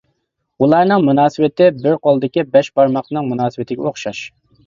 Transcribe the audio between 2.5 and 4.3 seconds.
بەش بارماقنىڭ مۇناسىۋىتىگە ئوخشاش.